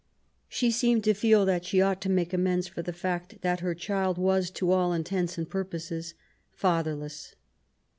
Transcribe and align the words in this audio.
She 0.49 0.71
seemed 0.71 1.03
to 1.03 1.13
feel 1.13 1.45
that 1.45 1.63
she 1.63 1.79
ought 1.79 2.01
to 2.01 2.09
make 2.09 2.33
amends 2.33 2.67
for 2.67 2.81
the 2.81 2.91
fact 2.91 3.39
that 3.41 3.59
her 3.59 3.75
child 3.75 4.17
was, 4.17 4.49
to 4.49 4.71
all 4.71 4.93
intents 4.93 5.37
and 5.37 5.47
purposes^ 5.47 6.15
fatherless. 6.49 7.35